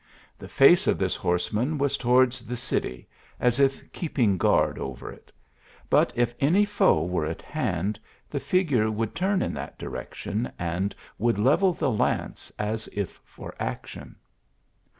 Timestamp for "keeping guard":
3.93-4.79